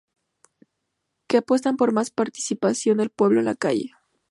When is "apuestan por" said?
1.37-1.93